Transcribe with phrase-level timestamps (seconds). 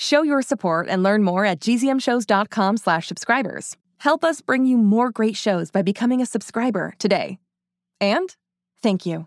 [0.00, 3.76] Show your support and learn more at gzmshows.com slash subscribers.
[3.98, 7.38] Help us bring you more great shows by becoming a subscriber today.
[8.00, 8.34] And
[8.82, 9.26] thank you.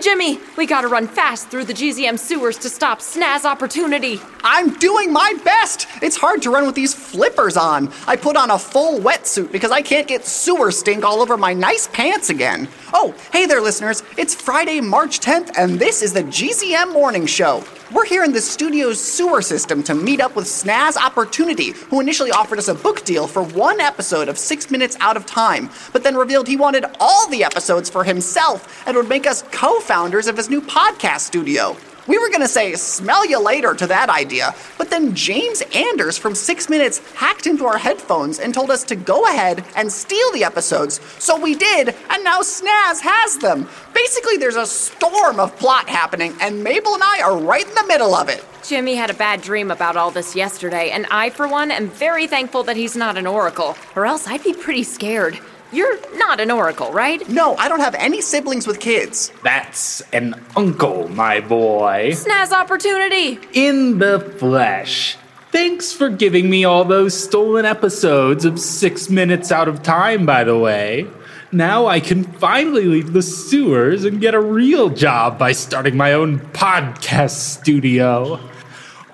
[0.00, 0.38] Jimmy!
[0.56, 4.20] We gotta run fast through the GZM sewers to stop Snazz Opportunity.
[4.44, 5.86] I'm doing my best!
[6.02, 7.92] It's hard to run with these flippers on.
[8.06, 11.52] I put on a full wetsuit because I can't get sewer stink all over my
[11.52, 12.68] nice pants again.
[12.92, 14.02] Oh, hey there, listeners.
[14.16, 17.64] It's Friday, March 10th, and this is the GZM Morning Show.
[17.90, 22.30] We're here in the studio's sewer system to meet up with Snazz Opportunity, who initially
[22.30, 26.02] offered us a book deal for one episode of Six Minutes Out of Time, but
[26.02, 30.26] then revealed he wanted all the episodes for himself and would make us co founders
[30.26, 31.78] of his new podcast studio.
[32.06, 36.34] We were gonna say smell you later to that idea, but then James Anders from
[36.34, 40.42] Six Minutes hacked into our headphones and told us to go ahead and steal the
[40.42, 41.00] episodes.
[41.18, 43.68] So we did, and now Snazz has them.
[44.04, 47.84] Basically, there's a storm of plot happening, and Mabel and I are right in the
[47.88, 48.44] middle of it.
[48.62, 52.28] Jimmy had a bad dream about all this yesterday, and I, for one, am very
[52.28, 55.40] thankful that he's not an oracle, or else I'd be pretty scared.
[55.72, 57.28] You're not an oracle, right?
[57.28, 59.32] No, I don't have any siblings with kids.
[59.42, 62.12] That's an uncle, my boy.
[62.12, 63.40] Snazz Opportunity!
[63.52, 65.16] In the flesh.
[65.50, 70.44] Thanks for giving me all those stolen episodes of Six Minutes Out of Time, by
[70.44, 71.08] the way.
[71.50, 76.12] Now I can finally leave the sewers and get a real job by starting my
[76.12, 78.38] own podcast studio.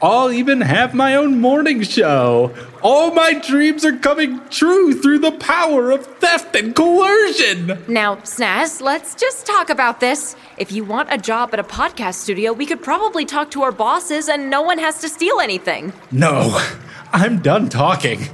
[0.00, 2.54] I'll even have my own morning show.
[2.82, 7.84] All my dreams are coming true through the power of theft and coercion.
[7.86, 10.34] Now, Snazz, let's just talk about this.
[10.56, 13.72] If you want a job at a podcast studio, we could probably talk to our
[13.72, 15.92] bosses and no one has to steal anything.
[16.10, 16.58] No,
[17.12, 18.26] I'm done talking.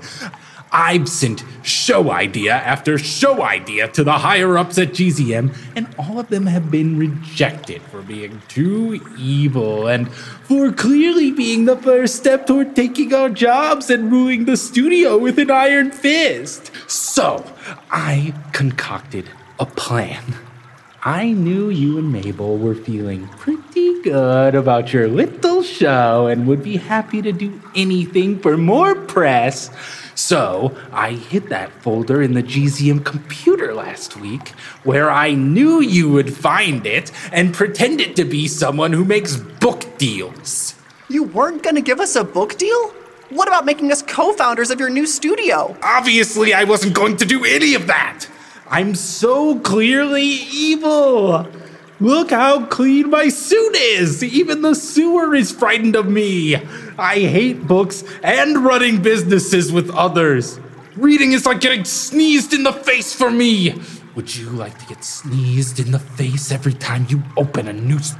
[0.70, 6.18] I've sent show idea after show idea to the higher ups at GZM, and all
[6.18, 12.16] of them have been rejected for being too evil and for clearly being the first
[12.16, 16.70] step toward taking our jobs and ruling the studio with an iron fist.
[16.86, 17.44] So,
[17.90, 20.22] I concocted a plan.
[21.02, 26.62] I knew you and Mabel were feeling pretty good about your little show and would
[26.62, 29.70] be happy to do anything for more press.
[30.18, 34.48] So I hid that folder in the GZM computer last week
[34.82, 39.96] where I knew you would find it and pretended to be someone who makes book
[39.96, 40.74] deals.
[41.08, 42.88] You weren't gonna give us a book deal?
[43.28, 45.76] What about making us co founders of your new studio?
[45.84, 48.26] Obviously, I wasn't going to do any of that.
[48.68, 51.46] I'm so clearly evil.
[52.00, 54.22] Look how clean my suit is.
[54.22, 56.54] Even the sewer is frightened of me.
[56.96, 60.60] I hate books and running businesses with others.
[60.96, 63.80] Reading is like getting sneezed in the face for me.
[64.14, 68.14] Would you like to get sneezed in the face every time you open a news?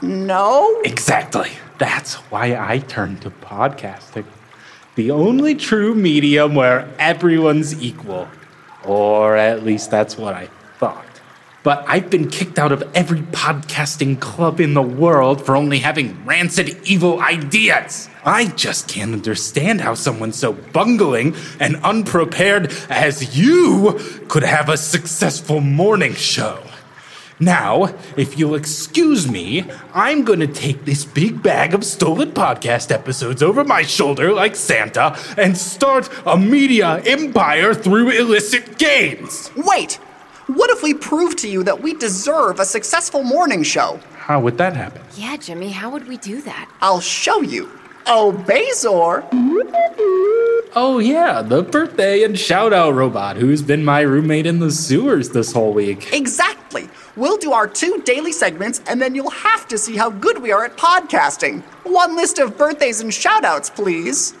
[0.00, 0.80] No?
[0.84, 1.50] Exactly.
[1.78, 4.26] That's why I turned to podcasting.
[4.94, 8.28] The only true medium where everyone's equal.
[8.84, 10.48] Or at least that's what I
[10.78, 11.09] thought.
[11.62, 16.24] But I've been kicked out of every podcasting club in the world for only having
[16.24, 18.08] rancid evil ideas.
[18.24, 24.78] I just can't understand how someone so bungling and unprepared as you could have a
[24.78, 26.62] successful morning show.
[27.38, 29.64] Now, if you'll excuse me,
[29.94, 35.18] I'm gonna take this big bag of stolen podcast episodes over my shoulder like Santa
[35.38, 39.50] and start a media empire through illicit games.
[39.56, 39.98] Wait!
[40.54, 44.00] What if we prove to you that we deserve a successful morning show?
[44.16, 45.00] How would that happen?
[45.14, 46.68] Yeah, Jimmy, how would we do that?
[46.80, 47.70] I'll show you.
[48.06, 49.28] Oh, Bazor!
[50.74, 55.28] Oh, yeah, the birthday and shout out robot who's been my roommate in the sewers
[55.28, 56.12] this whole week.
[56.12, 56.88] Exactly!
[57.14, 60.50] We'll do our two daily segments, and then you'll have to see how good we
[60.50, 61.62] are at podcasting.
[61.84, 64.34] One list of birthdays and shoutouts, please.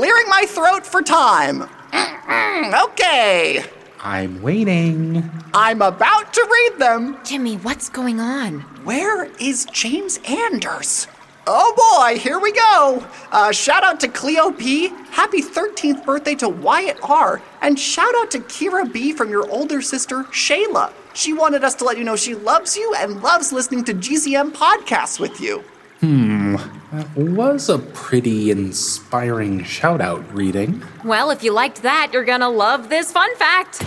[0.00, 1.60] Clearing my throat for time.
[1.92, 3.62] Mm-mm, okay.
[4.00, 5.30] I'm waiting.
[5.52, 7.18] I'm about to read them.
[7.22, 8.60] Jimmy, what's going on?
[8.82, 11.06] Where is James Anders?
[11.46, 13.06] Oh boy, here we go.
[13.30, 14.88] Uh, shout out to Cleo P.
[15.10, 17.42] Happy 13th birthday to Wyatt R.
[17.60, 20.94] And shout out to Kira B from your older sister, Shayla.
[21.12, 24.52] She wanted us to let you know she loves you and loves listening to GZM
[24.52, 25.62] podcasts with you.
[26.00, 30.82] That was a pretty inspiring shout out reading.
[31.04, 33.82] Well, if you liked that, you're gonna love this fun fact.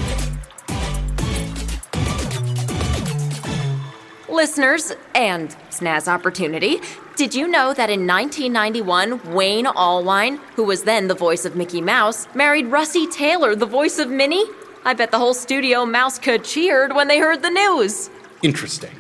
[4.30, 6.80] Listeners and Snazz Opportunity,
[7.16, 11.82] did you know that in 1991, Wayne Allwine, who was then the voice of Mickey
[11.82, 14.46] Mouse, married Russi Taylor, the voice of Minnie?
[14.86, 18.10] I bet the whole studio mouse could cheered when they heard the news.
[18.42, 19.00] Interesting.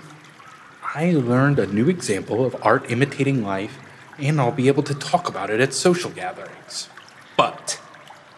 [0.95, 3.79] I learned a new example of art imitating life,
[4.19, 6.87] and I'll be able to talk about it at social gatherings.
[7.35, 7.81] But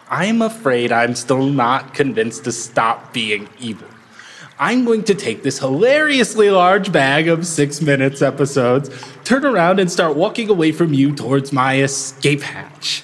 [0.10, 3.90] I'm afraid I'm still not convinced to stop being evil.
[4.58, 8.90] I'm going to take this hilariously large bag of six minutes episodes,
[9.26, 13.04] turn around, and start walking away from you towards my escape hatch.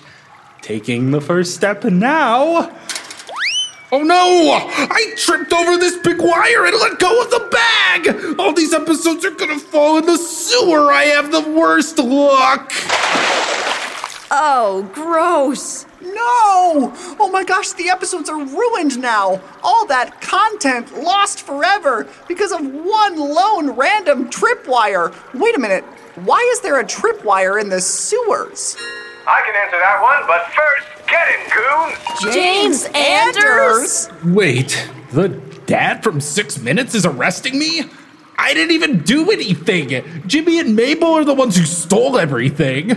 [0.62, 2.74] Taking the first step now.
[3.94, 4.52] Oh no!
[4.64, 8.40] I tripped over this big wire and let go of the bag!
[8.40, 10.94] All these episodes are gonna fall in the sewer!
[10.94, 12.72] I have the worst luck!
[14.32, 15.86] Oh, gross.
[16.02, 16.94] No!
[17.20, 19.42] Oh my gosh, the episodes are ruined now!
[19.62, 25.14] All that content lost forever because of one lone random tripwire!
[25.34, 25.84] Wait a minute,
[26.16, 28.78] why is there a tripwire in the sewers?
[29.28, 32.34] I can answer that one, but first, get in, goons!
[32.34, 34.10] James Anders?
[34.25, 35.30] Wait, the
[35.66, 37.84] dad from Six Minutes is arresting me?
[38.38, 40.24] I didn't even do anything!
[40.25, 42.92] Jimmy and Mabel are the ones who stole everything!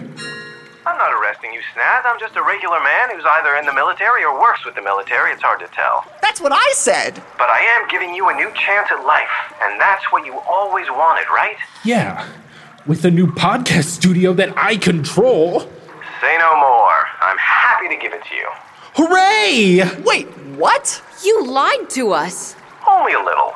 [0.86, 2.02] I'm not arresting you, Snazz.
[2.04, 5.32] I'm just a regular man who's either in the military or works with the military.
[5.32, 6.04] It's hard to tell.
[6.22, 7.14] That's what I said!
[7.36, 10.88] But I am giving you a new chance at life, and that's what you always
[10.90, 11.56] wanted, right?
[11.84, 12.26] Yeah,
[12.86, 15.60] with a new podcast studio that I control.
[16.20, 17.06] Say no more.
[17.74, 18.46] I'm happy to give it to you.
[18.94, 19.82] Hooray!
[20.06, 21.02] Wait, what?
[21.24, 22.54] You lied to us.
[22.86, 23.50] Only a little.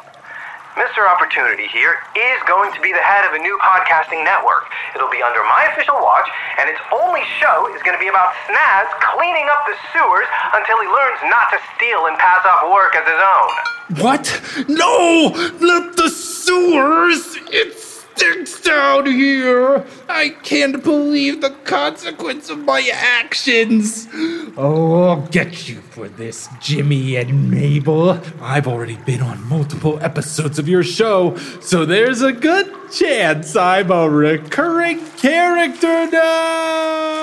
[0.74, 1.06] Mr.
[1.06, 4.66] Opportunity here is going to be the head of a new podcasting network.
[4.94, 6.26] It'll be under my official watch,
[6.58, 10.82] and its only show is going to be about Snazz cleaning up the sewers until
[10.82, 13.54] he learns not to steal and pass off work as his own.
[14.02, 14.26] What?
[14.66, 15.30] No!
[15.62, 17.38] Not the sewers!
[17.54, 17.78] It
[18.18, 19.84] stinks down here!
[20.08, 24.08] I can't believe the consequence of my actions!
[24.56, 28.20] Oh, I'll get you for this, Jimmy and Mabel.
[28.40, 33.92] I've already been on multiple episodes of your show, so there's a good chance I'm
[33.92, 37.17] a recurring character now!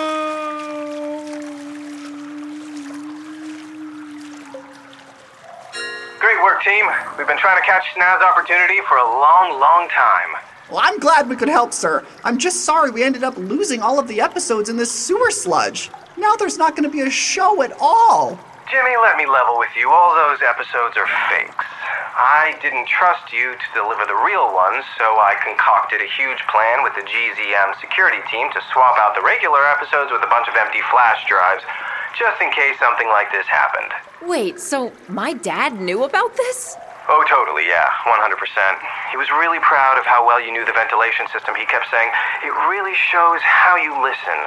[6.66, 6.90] Team.
[7.16, 10.34] We've been trying to catch Snazz Opportunity for a long, long time.
[10.66, 12.04] Well, I'm glad we could help, sir.
[12.24, 15.92] I'm just sorry we ended up losing all of the episodes in this sewer sludge.
[16.18, 18.40] Now there's not going to be a show at all.
[18.66, 19.94] Jimmy, let me level with you.
[19.94, 21.54] All those episodes are fakes.
[22.18, 26.82] I didn't trust you to deliver the real ones, so I concocted a huge plan
[26.82, 30.58] with the GZM security team to swap out the regular episodes with a bunch of
[30.58, 31.62] empty flash drives,
[32.18, 33.92] just in case something like this happened.
[34.24, 36.76] Wait, so my dad knew about this?
[37.08, 38.34] Oh, totally, yeah, 100%.
[39.12, 41.54] He was really proud of how well you knew the ventilation system.
[41.54, 42.10] He kept saying,
[42.42, 44.40] it really shows how you listen.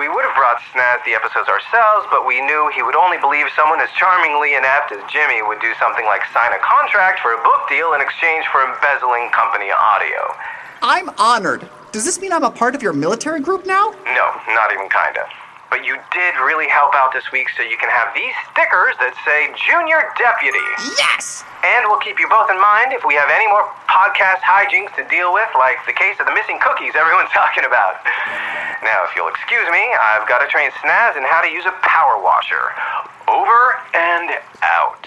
[0.00, 3.48] We would have brought Snazz the episodes ourselves, but we knew he would only believe
[3.52, 7.40] someone as charmingly inept as Jimmy would do something like sign a contract for a
[7.44, 10.32] book deal in exchange for embezzling company audio.
[10.80, 11.68] I'm honored.
[11.92, 13.92] Does this mean I'm a part of your military group now?
[14.16, 15.24] No, not even kinda.
[15.70, 19.18] But you did really help out this week, so you can have these stickers that
[19.26, 20.62] say Junior Deputy.
[20.94, 21.42] Yes!
[21.66, 25.02] And we'll keep you both in mind if we have any more podcast hijinks to
[25.10, 27.98] deal with, like the case of the missing cookies everyone's talking about.
[28.86, 31.74] Now, if you'll excuse me, I've got to train Snazz in how to use a
[31.82, 32.70] power washer.
[33.26, 35.02] Over and out.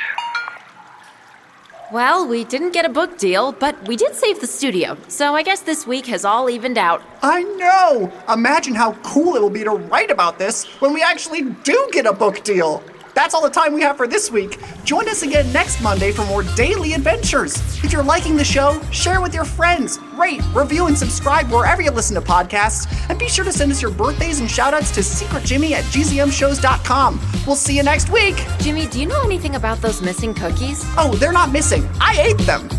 [1.92, 5.42] Well, we didn't get a book deal, but we did save the studio, so I
[5.42, 7.02] guess this week has all evened out.
[7.24, 8.12] I know!
[8.32, 12.06] Imagine how cool it will be to write about this when we actually do get
[12.06, 12.84] a book deal!
[13.20, 14.58] That's all the time we have for this week.
[14.86, 17.58] Join us again next Monday for more daily adventures.
[17.84, 21.92] If you're liking the show, share with your friends, rate, review, and subscribe wherever you
[21.92, 22.88] listen to podcasts.
[23.10, 27.20] And be sure to send us your birthdays and shoutouts to secretjimmy at gzmshows.com.
[27.46, 28.42] We'll see you next week.
[28.60, 30.86] Jimmy, do you know anything about those missing cookies?
[30.98, 31.86] Oh, they're not missing.
[32.00, 32.70] I ate them.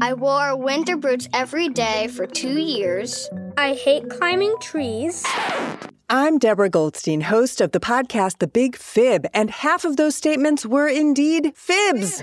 [0.00, 3.28] I wore winter boots every day for two years.
[3.56, 5.24] I hate climbing trees.
[6.08, 10.64] I'm Deborah Goldstein, host of the podcast The Big Fib, and half of those statements
[10.64, 12.22] were indeed fibs.